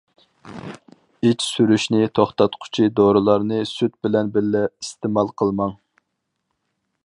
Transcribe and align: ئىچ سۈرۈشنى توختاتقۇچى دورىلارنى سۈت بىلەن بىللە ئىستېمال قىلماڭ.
ئىچ 1.31 1.45
سۈرۈشنى 1.47 1.99
توختاتقۇچى 2.19 2.89
دورىلارنى 3.01 3.61
سۈت 3.73 3.95
بىلەن 4.07 4.33
بىللە 4.39 4.65
ئىستېمال 4.73 5.33
قىلماڭ. 5.43 5.77